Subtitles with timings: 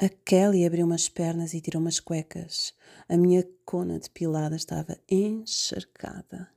[0.00, 2.72] A Kelly abriu umas pernas e tirou umas cuecas.
[3.08, 6.48] A minha cona depilada estava encharcada.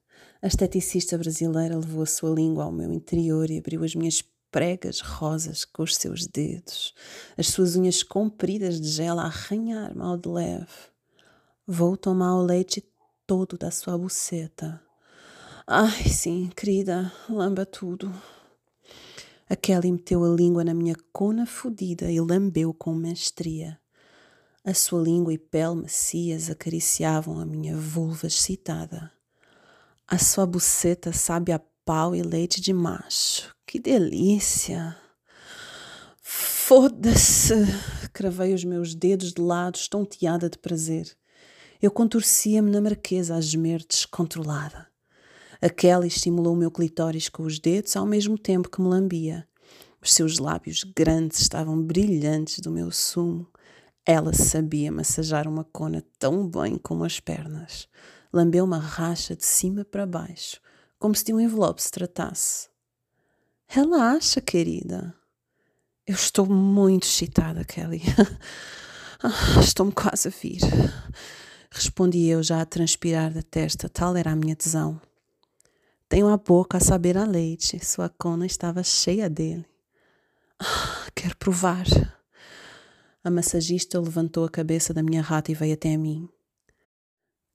[0.43, 4.99] A esteticista brasileira levou a sua língua ao meu interior e abriu as minhas pregas
[4.99, 6.93] rosas com os seus dedos,
[7.35, 10.91] as suas unhas compridas de gel a arranhar-me ao de leve.
[11.65, 12.87] Vou tomar o leite
[13.25, 14.79] todo da sua buceta.
[15.65, 18.13] Ai, sim, querida, lamba tudo.
[19.51, 23.77] A Kelly meteu a língua na minha cona fodida e lambeu com mestria.
[24.63, 29.11] A sua língua e pele macias acariciavam a minha vulva excitada.
[30.07, 33.53] A sua buceta sabe a pau e leite de macho.
[33.67, 34.95] Que delícia!
[36.21, 37.55] Foda-se!
[38.13, 41.13] Cravei os meus dedos de lado, estonteada de prazer.
[41.81, 44.90] Eu contorcia-me na marquesa a gemer descontrolada.
[45.63, 49.47] A Kelly estimulou o meu clitóris com os dedos ao mesmo tempo que me lambia.
[50.01, 53.47] Os seus lábios grandes estavam brilhantes do meu sumo.
[54.03, 57.87] Ela sabia massajar uma cona tão bem como as pernas.
[58.33, 60.59] Lambeu uma racha de cima para baixo,
[60.97, 62.67] como se de um envelope se tratasse.
[63.67, 65.13] Relaxa, querida.
[66.07, 68.01] Eu estou muito excitada, Kelly.
[69.23, 70.61] Ah, estou-me quase a vir.
[71.69, 74.99] Respondi eu, já a transpirar da testa, tal era a minha tesão.
[76.11, 79.65] Tenho a boca a saber a leite, sua cona estava cheia dele.
[80.59, 81.85] Ah, quero provar.
[83.23, 86.27] A massagista levantou a cabeça da minha rata e veio até a mim.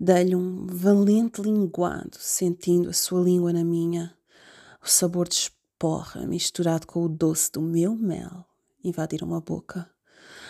[0.01, 4.17] Dei-lhe um valente linguado, sentindo a sua língua na minha.
[4.83, 8.43] O sabor de porra, misturado com o doce do meu mel,
[8.83, 9.87] invadiram a boca.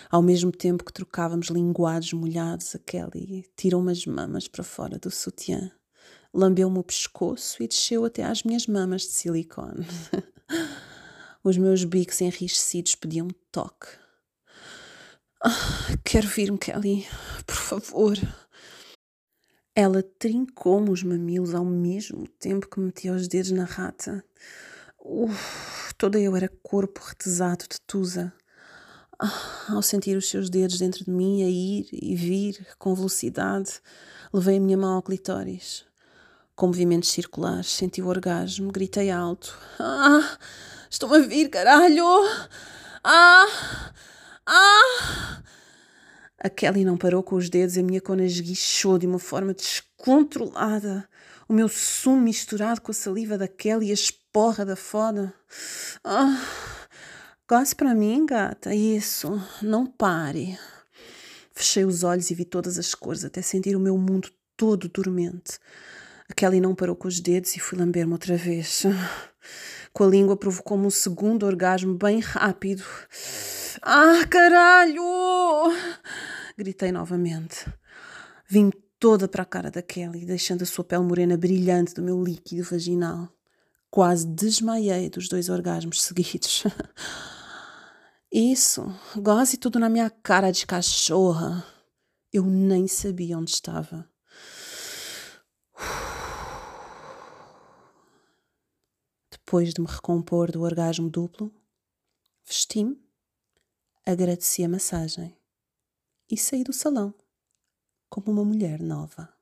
[0.09, 5.11] Ao mesmo tempo que trocávamos linguados molhados, a Kelly tirou umas mamas para fora do
[5.11, 5.73] sutiã,
[6.33, 9.85] lambeu-me o pescoço e desceu até às minhas mamas de silicone.
[11.43, 13.87] Os meus bicos enrijecidos pediam toque.
[15.41, 17.07] Ah, quero vir-me, Kelly,
[17.45, 18.17] por favor.
[19.75, 24.25] Ela trincou-me os mamilos ao mesmo tempo que metia os dedos na rata.
[24.99, 28.33] Uf, toda eu era corpo retesado de Tusa.
[29.19, 33.79] Ah, ao sentir os seus dedos dentro de mim a ir e vir com velocidade,
[34.33, 35.86] levei a minha mão ao clitóris.
[36.57, 39.55] Com movimentos circulares, senti o orgasmo, gritei alto.
[39.79, 40.39] Ah,
[40.89, 42.03] estou-me a vir, caralho!
[43.03, 43.91] Ah,
[44.43, 45.43] ah!
[46.39, 51.07] A Kelly não parou com os dedos, a minha cona esguichou de uma forma descontrolada.
[51.47, 55.31] O meu sumo misturado com a saliva da Kelly e a esporra da foda.
[56.03, 56.41] Ah,
[57.47, 58.73] goste para mim, gata.
[58.73, 60.57] Isso, não pare.
[61.53, 65.59] Fechei os olhos e vi todas as cores até sentir o meu mundo todo dormente.
[66.29, 68.83] A Kelly não parou com os dedos e fui lamber-me outra vez.
[69.93, 72.83] Com a língua provocou-me um segundo orgasmo bem rápido.
[73.81, 75.01] Ah, caralho!
[76.55, 77.65] Gritei novamente.
[78.47, 82.23] Vim toda para a cara da Kelly, deixando a sua pele morena brilhante do meu
[82.23, 83.29] líquido vaginal.
[83.89, 86.63] Quase desmaiei dos dois orgasmos seguidos.
[88.31, 91.65] Isso, goze tudo na minha cara de cachorra.
[92.31, 94.07] Eu nem sabia onde estava.
[99.47, 101.49] Depois de me recompor do orgasmo duplo,
[102.43, 103.01] vesti-me
[104.05, 105.37] agradeci a massagem
[106.29, 107.15] e saí do salão
[108.09, 109.36] como uma mulher nova.